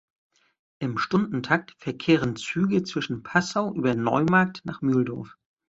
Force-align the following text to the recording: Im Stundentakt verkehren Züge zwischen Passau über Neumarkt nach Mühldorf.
Im 0.79 0.97
Stundentakt 0.97 1.75
verkehren 1.77 2.35
Züge 2.35 2.81
zwischen 2.81 3.21
Passau 3.21 3.71
über 3.71 3.93
Neumarkt 3.93 4.61
nach 4.65 4.81
Mühldorf. 4.81 5.37